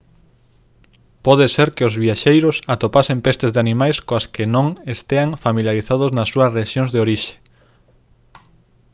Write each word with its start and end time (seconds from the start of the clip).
pode 1.25 1.45
ser 1.55 1.67
que 1.75 1.87
os 1.89 1.95
viaxeiros 2.03 2.55
atopen 2.73 3.17
pestes 3.25 3.51
de 3.53 3.61
animais 3.65 3.97
coas 4.07 4.25
que 4.33 4.45
non 4.55 4.67
estean 4.95 5.29
familiarizados 5.43 6.09
nas 6.17 6.29
súas 6.33 6.53
rexións 6.59 6.89
de 6.91 6.99
orixe 7.05 7.33